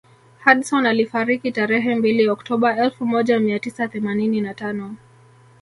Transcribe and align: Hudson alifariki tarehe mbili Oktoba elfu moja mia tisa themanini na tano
Hudson 0.45 0.85
alifariki 0.85 1.51
tarehe 1.51 1.95
mbili 1.95 2.29
Oktoba 2.29 2.77
elfu 2.77 3.05
moja 3.05 3.39
mia 3.39 3.59
tisa 3.59 3.87
themanini 3.87 4.41
na 4.41 4.53
tano 4.53 4.95